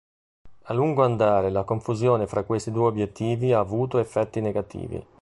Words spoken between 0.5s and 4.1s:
A lungo andare la confusione fra questi due obiettivi ha avuto